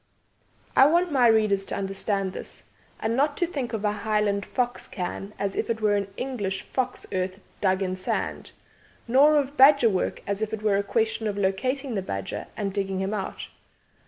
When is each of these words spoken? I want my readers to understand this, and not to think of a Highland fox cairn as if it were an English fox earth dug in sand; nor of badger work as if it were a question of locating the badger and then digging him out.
I 0.75 0.87
want 0.87 1.11
my 1.11 1.27
readers 1.27 1.63
to 1.65 1.75
understand 1.75 2.33
this, 2.33 2.63
and 3.01 3.15
not 3.15 3.37
to 3.37 3.45
think 3.45 3.71
of 3.71 3.85
a 3.85 3.91
Highland 3.91 4.47
fox 4.47 4.87
cairn 4.87 5.35
as 5.37 5.55
if 5.55 5.69
it 5.69 5.79
were 5.79 5.95
an 5.95 6.07
English 6.17 6.63
fox 6.63 7.05
earth 7.13 7.39
dug 7.61 7.83
in 7.83 7.95
sand; 7.95 8.49
nor 9.07 9.35
of 9.35 9.57
badger 9.57 9.91
work 9.91 10.23
as 10.25 10.41
if 10.41 10.53
it 10.55 10.63
were 10.63 10.77
a 10.77 10.81
question 10.81 11.27
of 11.27 11.37
locating 11.37 11.93
the 11.93 12.01
badger 12.01 12.47
and 12.57 12.69
then 12.73 12.81
digging 12.81 12.99
him 12.99 13.13
out. 13.13 13.47